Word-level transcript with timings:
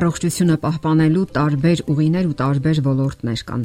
Առողջությունը 0.00 0.54
պահպանելու 0.62 1.22
տարբեր 1.36 1.80
ուղիներ 1.92 2.28
ու 2.30 2.36
տարբեր 2.38 2.78
ոլորտներ 2.86 3.40
կան։ 3.50 3.64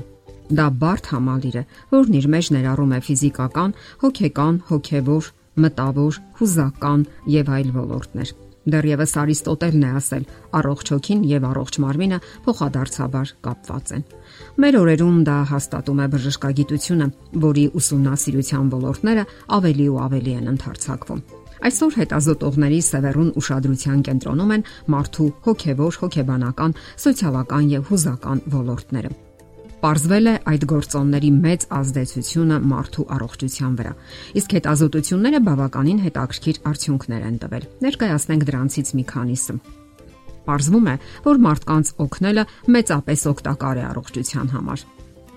Դա 0.60 0.66
բարդ 0.82 1.06
համալիր 1.14 1.56
է, 1.56 1.62
որն 1.94 2.18
իր 2.20 2.26
մեջ 2.34 2.50
ներառում 2.56 2.92
է 2.92 3.00
ֆիզիկական, 3.06 3.76
հոգեկան, 4.02 4.58
հոգեվոր, 4.68 5.30
մտավոր, 5.64 6.18
հուզական 6.42 7.06
եւ 7.38 7.52
այլ 7.56 7.70
ոլորտներ։ 7.78 8.34
Դեռևս 8.76 9.16
Արիստոտելն 9.22 9.88
է 9.88 9.94
ասել. 9.96 10.28
առողջ 10.60 10.92
հոգին 10.92 11.24
եւ 11.32 11.48
առողջ 11.56 11.80
մարմինը 11.86 12.20
փոխադարձաբար 12.50 13.34
կապված 13.48 13.96
են։ 13.96 14.06
Մեր 14.60 14.80
օրերում 14.82 15.24
դա 15.24 15.38
հաստատում 15.56 16.04
է 16.04 16.10
բժշկագիտությունը, 16.18 17.10
որի 17.48 17.66
ուսումնասիրության 17.80 18.76
ոլորտները 18.76 19.26
ավելի 19.56 19.88
ու 19.96 20.00
ավելի 20.10 20.38
են 20.42 20.54
ընդարձակվում։ 20.58 21.26
Այսօր 21.64 21.94
հետազոտողների 22.02 22.80
սևեռուն 22.90 23.30
ուշադրության 23.40 24.02
կենտրոնում 24.10 24.52
են 24.56 24.66
մարդու 24.92 25.30
հոգևոր, 25.46 26.00
հոգեբանական, 26.04 26.76
սոցիալական 27.06 27.70
եւ 27.76 27.88
հուզական 27.92 28.42
ոլորտները։ 28.56 29.12
Պարզվել 29.86 30.26
է 30.26 30.34
այդ 30.50 30.64
գործոնների 30.72 31.30
մեծ 31.46 31.66
ազդեցությունը 31.78 32.58
մարդու 32.72 33.06
առողջության 33.16 33.74
վրա։ 33.80 33.94
Իսկ 34.42 34.56
հետազոտությունները 34.58 35.42
բավականին 35.46 36.00
հետաքրքիր 36.06 36.60
արդյունքներ 36.72 37.26
են 37.30 37.38
տվել։ 37.46 37.68
Ներկայացնենք 37.86 38.48
դրանցից 38.50 38.94
մի 38.98 39.06
քանիսը։ 39.14 39.58
Պարզվում 40.46 40.90
է, 40.90 40.96
որ 41.26 41.42
մարդկանց 41.46 41.94
օգնելը 42.06 42.44
մեծապես 42.76 43.26
օգտակար 43.36 43.82
է 43.82 43.86
առողջության 43.94 44.52
համար։ 44.56 44.86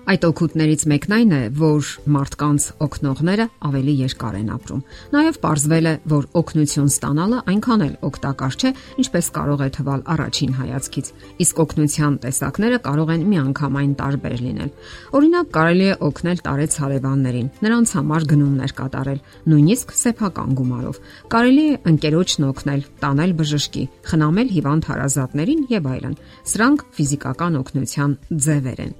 Այդ 0.09 0.23
օգուտներից 0.25 0.83
մեկն 0.89 1.13
այն 1.13 1.33
է, 1.37 1.39
որ 1.53 1.89
մարդկանց 2.09 2.63
օգնողները 2.81 3.45
ավելի 3.67 3.93
երկար 3.99 4.37
են 4.39 4.47
ապրում։ 4.55 4.79
Նաև 5.13 5.35
ողջվել 5.43 5.89
է, 5.89 5.91
որ 6.09 6.23
օգնություն 6.39 6.87
ստանալը 6.89 7.41
այնքան 7.51 7.83
էլ 7.85 7.91
օգտակար 8.09 8.57
չէ, 8.57 8.71
ինչպես 9.03 9.29
կարող 9.35 9.61
է 9.61 9.67
թվալ 9.75 10.01
առաջին 10.13 10.55
հայացքից։ 10.59 11.11
Իսկ 11.45 11.61
օգնության 11.61 12.17
տեսակները 12.25 12.79
կարող 12.89 13.11
են 13.13 13.27
միանգամայն 13.29 13.93
տարբեր 14.01 14.41
լինել։ 14.49 14.71
Օրինակ, 15.19 15.51
կարելի 15.59 15.85
է 15.85 15.99
օգնել 16.09 16.41
տարեց 16.49 16.79
հարևաններին, 16.79 17.51
նրանց 17.69 17.93
համար 17.99 18.25
գնումներ 18.33 18.73
կատարել, 18.79 19.19
նույնիսկ 19.53 19.93
սեփական 19.99 20.57
գումարով։ 20.57 21.03
Կարելի 21.37 21.67
է 21.69 21.77
ընկերոջն 21.93 22.49
օգնել, 22.49 22.81
տանել 23.03 23.35
բժշկի, 23.43 23.83
խնամել 24.09 24.49
հիվանդ 24.57 24.89
հարազատներին 24.89 25.61
եւ 25.77 25.93
այլն։ 25.93 26.17
Սրանք 26.49 26.87
ֆիզիկական 26.97 27.61
օգնության 27.61 28.17
ձևեր 28.49 28.83
են։ 28.87 28.97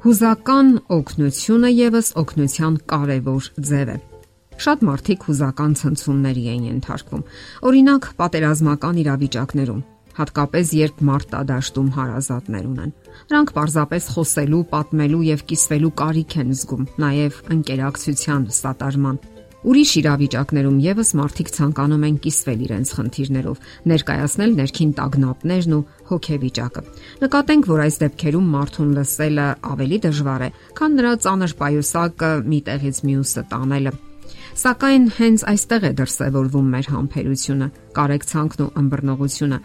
Հուզական 0.00 0.68
օգնությունը 0.96 1.70
եւս 1.76 2.06
օգնության 2.16 2.76
կարևոր 2.88 3.48
ձև 3.68 3.90
է։ 3.92 3.96
Շատ 4.64 4.84
մարդիկ 4.88 5.26
հուզական 5.28 5.74
ցնցումների 5.76 6.44
են 6.52 6.62
ենթարկվում։ 6.70 7.24
Օրինակ, 7.68 8.08
պատերազմական 8.22 9.00
իրավիճակներում, 9.02 9.82
հատկապես 10.20 10.72
երբ 10.78 11.02
մարդա 11.10 11.42
դաշտում 11.52 11.90
հարազատներ 11.98 12.70
ունեն։ 12.70 12.94
Նրանք 13.28 13.52
պարզապես 13.60 14.08
խոսելու, 14.16 14.62
պատմելու 14.72 15.22
եւ 15.28 15.44
կիսվելու 15.52 15.92
կարիք 16.00 16.38
են 16.40 16.56
զգում, 16.56 16.88
նաեւ 17.04 17.42
ընկերակցության 17.60 18.48
սատարման 18.56 19.20
Ուրիշ 19.60 19.90
իրավիճակներում 20.00 20.76
եւս 20.80 21.08
մարդիկ 21.20 21.48
ցանկանում 21.52 22.04
են 22.08 22.14
կիսվել 22.24 22.60
իրենց 22.64 22.92
խնդիրներով, 22.96 23.58
ներկայացնել 23.90 24.54
ներքին 24.56 24.92
տագնապներն 24.96 25.74
ու 25.76 25.80
հոգեվիճակը։ 26.10 26.82
Նկատենք, 27.20 27.68
որ 27.68 27.82
այս 27.84 27.98
դեպքերում 28.00 28.46
մարդուն 28.54 28.94
լսելը 28.96 29.48
ավելի 29.70 29.98
դժվար 30.06 30.44
է, 30.46 30.48
քան 30.80 30.96
նրա 30.96 31.12
ծանր 31.26 31.52
պայուսակը 31.60 32.30
մի 32.48 32.60
տեղից 32.70 33.02
մյուսը 33.10 33.44
տանելը։ 33.52 33.92
Սակայն 34.60 35.04
հենց 35.20 35.44
այստեղ 35.52 35.84
է 35.84 35.92
դրսևորվում 36.00 36.72
մեր 36.72 36.90
համբերությունը, 36.94 37.68
կարեկցանքն 38.00 38.64
ու 38.64 38.70
ըմբռնողությունը, 38.80 39.60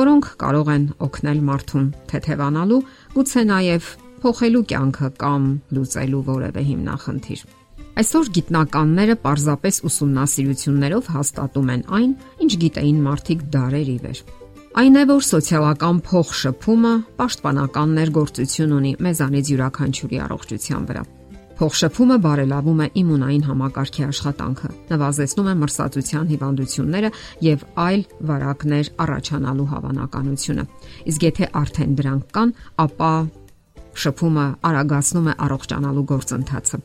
որոնք 0.00 0.32
կարող 0.40 0.72
են 0.76 0.88
օգնել 1.06 1.44
մարդուն 1.52 1.86
թեթևանալու, 2.08 2.80
գուցե 3.20 3.44
նաև 3.52 3.92
փոխելու 4.24 4.66
կյանքը 4.72 5.12
կամ 5.20 5.46
լուծելու 5.76 6.24
որևէ 6.32 6.66
հիմնախնդիր։ 6.72 7.65
Այսօր 7.96 8.26
գիտնականները 8.36 9.14
պարզապես 9.24 9.76
ուսումնասիրություններով 9.88 11.06
հաստատում 11.14 11.68
են 11.72 11.82
այն, 11.96 12.10
ինչ 12.44 12.52
գիտեին 12.62 12.96
մարդիկ 13.06 13.44
դարեր 13.54 13.88
ի 13.88 13.94
վեր։ 14.02 14.18
Այն 14.76 14.98
է, 15.00 15.04
որ 15.08 15.22
սոցիալական 15.24 16.00
փոխշփումը 16.04 16.90
պաշտպանական 17.16 17.94
ներգործություն 17.96 18.74
ունի 18.76 18.90
մեզանից 19.06 19.50
յուրաքանչյուրի 19.52 20.20
առողջության 20.26 20.82
վրա։ 20.90 21.04
Փոխշփումը 21.56 22.18
բարելավում 22.26 22.82
է 22.84 22.88
իմունային 23.00 23.46
համակարգի 23.46 24.04
աշխատանքը, 24.06 24.68
նվազեցնում 24.92 25.48
է 25.48 25.54
մրսածության 25.62 26.26
հիվանդությունները 26.36 27.10
եւ 27.46 27.64
այլ 27.86 28.02
վարակներ 28.28 28.90
առաջանալու 29.06 29.68
հավանականությունը։ 29.72 30.66
Իսկ 31.16 31.24
եթե 31.30 31.48
արդեն 31.64 31.96
դրանք 31.96 32.28
կան, 32.36 32.52
ապա 32.84 33.14
շփումը 34.04 34.46
արագացնում 34.68 35.32
է 35.32 35.36
առողջանալու 35.48 36.06
գործընթացը։ 36.12 36.82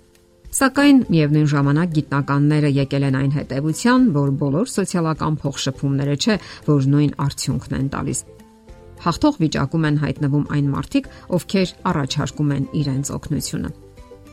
Սակայն 0.52 0.98
միևնույն 1.08 1.46
ժամանակ 1.48 1.92
գիտնականները 1.96 2.70
եկել 2.76 3.06
են 3.08 3.18
այն 3.22 3.30
հետևության, 3.38 4.08
որ 4.18 4.32
բոլոր 4.42 4.72
սոցիալական 4.72 5.38
փոխշփումները 5.44 6.16
չէ, 6.20 6.36
որ 6.68 6.90
նույն 6.92 7.14
արդյունքն 7.26 7.78
են 7.78 7.88
տալիս։ 7.96 8.24
Հաղթող 9.06 9.40
վիճակում 9.46 9.88
են 9.92 10.02
հայտնվում 10.04 10.46
այն 10.58 10.68
մարդիկ, 10.76 11.10
ովքեր 11.40 11.74
առաջարկում 11.94 12.54
են 12.58 12.68
իրենց 12.82 13.14
օգնությունը։ 13.16 13.74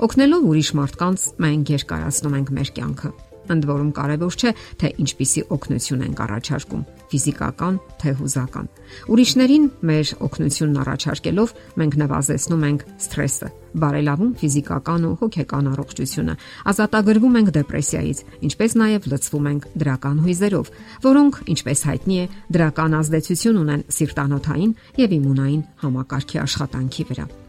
Օգնելով 0.08 0.50
ուրիշ 0.50 0.74
մարդկանց 0.82 1.30
մենք 1.46 1.74
երկարացնում 1.78 2.38
ենք 2.42 2.54
մեր 2.58 2.74
կյանքը 2.82 3.14
ընդ 3.54 3.68
որում 3.68 3.90
կարևոր 3.98 4.36
չէ, 4.38 4.50
թե 4.78 4.88
ինչպիսի 5.02 5.42
օգնություն 5.54 6.04
ենք 6.08 6.18
առաջարկում՝ 6.24 6.82
ֆիզիկական, 7.08 7.74
թե 7.98 8.10
հուզական։ 8.18 8.66
Ուրիշներին 9.08 9.64
մեր 9.88 10.12
օգնությունն 10.28 10.80
առաջարկելով 10.82 11.54
մենք 11.78 11.96
նվազեցնում 12.02 12.66
ենք 12.68 12.84
սթրեսը, 13.08 13.48
բարելավում 13.78 14.30
ֆիզիկական 14.42 15.08
ու 15.08 15.16
հոգեկան 15.22 15.68
առողջությունը, 15.72 16.36
ազատագրվում 16.72 17.38
ենք 17.38 17.50
դեպրեսիայից, 17.58 18.22
ինչպես 18.48 18.78
նաև 18.82 19.10
լցվում 19.12 19.50
ենք 19.52 19.68
դրական 19.82 20.22
հույզերով, 20.28 20.72
որոնք, 21.08 21.42
ինչպես 21.56 21.84
հայտնի 21.88 22.16
է, 22.18 22.30
դրական 22.58 22.96
ազդեցություն 23.02 23.60
ունեն 23.64 23.84
սիրտանոթային 23.98 24.72
եւ 25.04 25.18
իմունային 25.18 25.68
համակարգի 25.84 26.42
աշխատանքի 26.48 27.12
վրա։ 27.12 27.47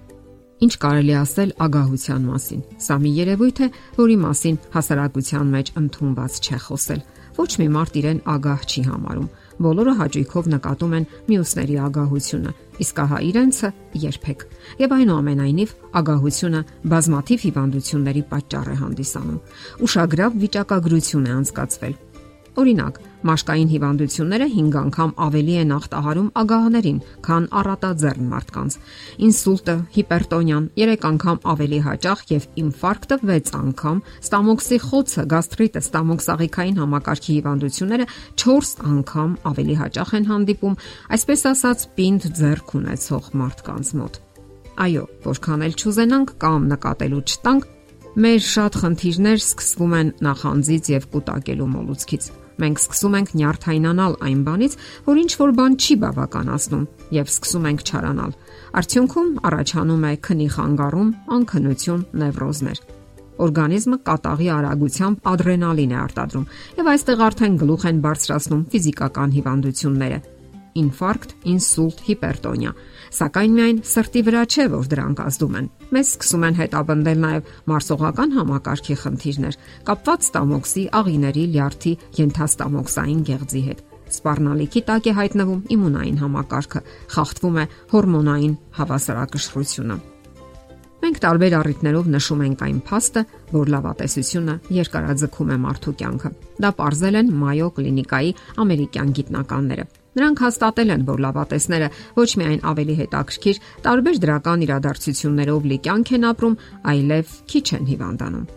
Ինչ 0.60 0.74
կարելի 0.76 1.14
ասել 1.16 1.52
ագահության 1.64 2.24
մասին։ 2.28 2.64
Սա 2.84 2.96
մի 3.00 3.12
երևույթ 3.16 3.60
է, 3.64 3.68
որի 3.96 4.16
մասին 4.24 4.58
հասարակության 4.74 5.54
մեջ 5.56 5.70
ընդունված 5.80 6.40
չէ 6.44 6.60
խոսել։ 6.66 7.04
Ոչ 7.40 7.52
մի 7.62 7.68
մարդ 7.76 7.94
իրեն 8.00 8.20
ագահ 8.34 8.66
չի 8.68 8.84
համարում։ 8.90 9.30
Բոլորը 9.64 9.94
հաճույքով 10.00 10.50
նկատում 10.52 10.96
են 11.00 11.08
մյուսների 11.30 11.78
ագահությունը, 11.88 12.52
իսկ 12.84 13.00
ահա 13.04 13.20
իրենցը 13.30 13.72
երբեք։ 14.04 14.46
Եվ 14.84 14.98
այնուամենայնիվ 15.00 15.74
ագահությունը 16.00 16.62
բազմաթիվ 16.92 17.48
հիվանդությունների 17.48 18.24
պատճառ 18.36 18.68
է 18.68 18.76
հանդիսանում։ 18.84 19.42
Ուշագրավ 19.88 20.40
վիճակագրություն 20.44 21.28
է 21.30 21.34
անցկացվել 21.40 21.96
Օրինակ, 22.60 22.98
մաշկային 23.28 23.70
հիվանդությունները 23.74 24.48
5 24.54 24.76
անգամ 24.80 25.12
ավելի 25.26 25.56
են 25.60 25.72
ախտահարում 25.76 26.28
ագահներին, 26.42 27.00
քան 27.26 27.46
առատաձեռն 27.60 28.28
մարդկանց։ 28.34 28.78
Ինսուլտը, 29.28 29.76
հիպերտոնիան 29.96 30.68
3 30.80 31.08
անգամ 31.10 31.42
ավելի 31.54 31.80
հաճախ 31.88 32.24
եւ 32.32 32.48
ինֆարկտը 32.64 33.18
6 33.30 33.52
անգամ, 33.60 34.02
ստամոքսի 34.24 34.80
խոցը, 34.88 35.26
գաստրիտը, 35.36 35.84
ստամոքսաղիքային 35.90 36.80
համակարգի 36.80 37.32
հիվանդությունները 37.40 38.08
4 38.44 38.72
անգամ 38.94 39.32
ավելի 39.52 39.76
հաճախ 39.84 40.14
են 40.20 40.30
հանդիպում, 40.32 40.80
այսպես 41.20 41.46
ասած, 41.54 41.88
պինդ 42.00 42.30
ձեռք 42.40 42.76
ունեցող 42.80 43.32
մարդկանց 43.44 43.94
մոտ։ 44.00 44.22
Այո, 44.80 45.04
որքան 45.28 45.64
էլ 45.68 45.74
ճուզենանք 45.84 46.30
կամ 46.40 46.68
նկատելու 46.72 47.24
չտանք, 47.30 47.72
մեր 48.20 48.44
շատ 48.48 48.78
խնդիրներ 48.80 49.42
սկսվում 49.44 49.96
են 50.00 50.14
նախանձից 50.26 50.94
եւ 50.96 51.10
կուտակելու 51.14 51.68
մոլուցքից 51.76 52.30
մենք 52.64 52.82
սկսում 52.84 53.18
ենք 53.20 53.34
նյարդայնանալ 53.40 54.14
այն 54.30 54.40
բանից, 54.50 54.78
որ 55.10 55.22
ինչ 55.24 55.32
որ 55.40 55.52
բան 55.60 55.78
չի 55.80 55.96
բավականացնում 56.04 56.86
եւ 57.20 57.34
սկսում 57.34 57.68
ենք 57.70 57.84
չարանալ։ 57.90 58.32
Արդյունքում 58.80 59.30
առաջանում 59.50 60.08
է 60.10 60.14
քնի 60.30 60.48
խանգարում, 60.56 61.12
անքնություն, 61.40 62.08
նևրոզներ 62.24 62.80
օրգանիզմը 63.40 63.98
կատաղի 64.10 64.50
արագությամբ 64.56 65.30
ադրենալին 65.32 65.94
է 65.96 65.98
արտադրում 66.00 66.50
եւ 66.80 66.90
այստեղ 66.94 67.24
արդեն 67.30 67.56
գլուխ 67.62 67.86
են 67.90 68.02
բարձրացնում 68.04 68.66
ֆիզիկական 68.74 69.36
հիվանդությունները 69.40 70.20
ինֆարկտ, 70.80 71.36
ինսուլտ, 71.54 72.02
հիպերտոնիա։ 72.10 72.74
Սակայն 73.20 73.56
միայն 73.60 73.80
սրտի 73.90 74.22
վրա 74.30 74.44
չէ, 74.50 74.66
որ 74.74 74.90
դրանք 74.94 75.22
ազդում 75.26 75.56
են։ 75.60 75.70
Մեզ 75.96 76.12
սկսում 76.14 76.46
են 76.50 76.60
հետապնդել 76.60 77.24
նաև 77.26 77.54
մարսողական 77.74 78.36
համակարգի 78.40 78.98
խնդիրներ, 79.04 79.58
կապված 79.90 80.28
ստամոքսի, 80.30 80.84
աղիների, 81.00 81.46
լյարդի, 81.56 81.94
ենթաստամոքսային 82.20 83.26
գեղձի 83.30 83.64
հետ։ 83.70 83.84
Սպառնալիքի 84.10 84.82
տակ 84.90 85.10
է 85.10 85.16
հայտնվում 85.20 85.66
իմունային 85.76 86.22
համակարգը, 86.24 86.80
խախտվում 87.14 87.60
է 87.60 87.66
հորմոնային 87.94 88.56
հավասարակշռությունը։ 88.80 90.00
Մենք 91.00 91.22
տարբեր 91.24 91.54
առիթներով 91.60 92.10
նշում 92.16 92.42
ենք 92.48 92.64
այն 92.66 92.80
փաստը, 92.90 93.24
որ 93.54 93.72
լավատեսությունը 93.76 94.56
երկարաձգում 94.80 95.54
է 95.56 95.58
մարդու 95.64 95.96
կյանքը։ 96.02 96.34
Դա 96.60 96.74
ողրզել 96.82 97.20
են 97.22 97.32
Mayo 97.40 97.72
կլինիկայի 97.80 98.36
ամերիկյան 98.66 99.16
գիտնականները։ 99.22 99.90
Նրանք 100.20 100.42
հաստատել 100.44 100.94
են, 101.00 101.04
որ 101.08 101.22
լավատեսները 101.24 101.90
ոչ 102.20 102.30
միայն 102.44 102.64
ավելի 102.70 102.96
հետաքրքիր, 103.00 103.60
տարբեր 103.88 104.22
դրական 104.28 104.64
իրադարձություններով 104.68 105.68
լի 105.72 105.78
կյանք 105.88 106.16
են 106.20 106.32
ապրում, 106.36 106.58
այլև 106.94 107.36
քիչ 107.54 107.68
են 107.80 107.86
հիվանդանում։ 107.94 108.48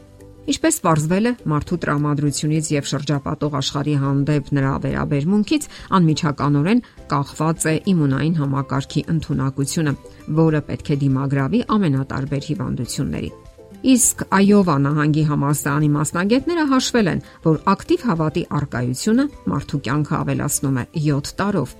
Ինչպես 0.43 0.76
ողրվել 0.82 1.29
է 1.31 1.32
մարդու 1.53 1.76
տրամադրությունից 1.85 2.70
եւ 2.73 2.88
շրջապատող 2.91 3.53
աշխարհի 3.61 3.94
հանդեպ 4.03 4.50
նրա 4.59 4.73
վերաբերմունքից 4.87 5.69
անմիջականորեն 5.99 6.82
կախված 7.14 7.69
է 7.70 7.76
իմունային 7.94 8.37
համակարգի 8.43 9.06
ընտունակությունը, 9.14 9.94
որը 10.43 10.64
պետք 10.73 10.93
է 10.97 10.99
դիմագրավի 11.06 11.64
ամենատարբեր 11.79 12.50
հիվանդությունների։ 12.50 13.32
Իսկ 13.82 14.20
Այովա 14.31 14.75
նահանգի 14.79 15.23
համալսարանի 15.26 15.88
մասնագետները 15.90 16.64
հաշվել 16.70 17.08
են, 17.12 17.23
որ 17.43 17.56
ակտիվ 17.73 18.02
հավատի 18.08 18.43
արկայությունը 18.58 19.25
մարդու 19.50 19.81
կյանքը 19.87 20.14
ավելացնում 20.23 20.76
է 20.79 20.84
7 21.06 21.32
տարով։ 21.40 21.73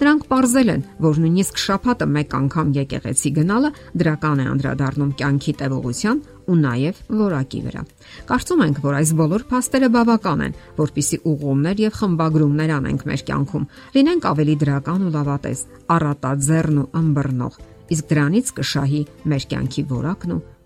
Դրանք 0.00 0.28
ողրզել 0.30 0.70
են, 0.72 0.84
որ 1.04 1.18
նույնիսկ 1.20 1.58
շփաթը 1.60 2.06
մեկ 2.14 2.36
անգամ 2.38 2.68
եկեղեցի 2.76 3.32
գնալը 3.36 3.70
դրական 4.00 4.38
է 4.40 4.46
անդրադառնում 4.50 5.10
կյանքի 5.18 5.54
տևողության 5.60 6.22
ու 6.50 6.56
նաև 6.60 7.02
որակի 7.18 7.60
վրա։ 7.66 7.82
Կարծում 8.30 8.62
ենք, 8.64 8.80
որ 8.86 8.96
այս 9.00 9.12
բոլոր 9.20 9.44
փաստերը 9.50 9.90
բավական 9.98 10.44
են, 10.46 10.56
որpիսի 10.78 11.18
ուղումներ 11.34 11.82
եւ 11.84 11.98
խմբագրումներ 11.98 12.72
անենք 12.78 13.04
մեր 13.10 13.26
կյանքում, 13.28 13.68
լինենք 13.98 14.30
ավելի 14.30 14.56
դրական 14.62 15.04
ու 15.04 15.12
լավատես, 15.18 15.60
առատաձեռն 15.98 16.80
ու 16.80 16.88
ըմբռնող, 17.00 17.60
իսկ 17.90 18.10
դրանից 18.14 18.54
կշահի 18.56 19.02
մեր 19.34 19.46
կյանքի 19.50 19.84
որակն 19.90 20.34
ու 20.38 20.42